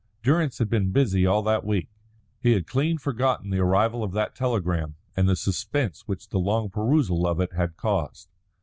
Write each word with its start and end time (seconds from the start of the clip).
Durrance 0.23 0.57
had 0.57 0.67
been 0.67 0.91
very 0.91 1.03
busy 1.03 1.27
all 1.27 1.43
that 1.43 1.63
week. 1.63 1.87
He 2.39 2.53
had 2.53 2.65
clean 2.65 2.97
forgotten 2.97 3.51
the 3.51 3.59
arrival 3.59 4.03
of 4.03 4.13
that 4.13 4.33
telegram 4.35 4.95
and 5.15 5.29
the 5.29 5.35
suspense 5.35 6.07
which 6.07 6.29
the 6.29 6.39
long 6.39 6.71
perusal 6.71 7.27
of 7.27 7.39
it 7.39 7.53
had 7.53 7.77
caused. 7.77 8.27